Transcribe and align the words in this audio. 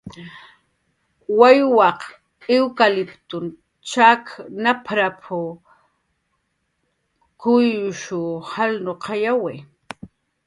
"Wawyaq 1.39 1.99
iwkatliptun 2.55 3.45
chak 3.89 4.23
nap""rap"" 4.63 5.21
kuyyush 7.41 8.07
jalnuqayawi" 8.51 9.55